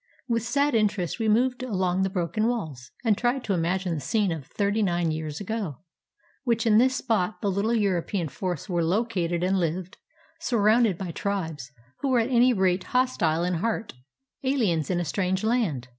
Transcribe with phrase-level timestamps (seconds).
[0.27, 4.31] With sad interest we moved along the broken walls, and tried to imagine the scene
[4.31, 5.77] of thirty nine years ago,
[6.43, 9.97] when in this spot the little European force were located and lived,
[10.39, 11.69] surrounded by tribes
[11.99, 13.93] who were at any rate hostile in heart,
[14.43, 15.89] aliens in a strange land.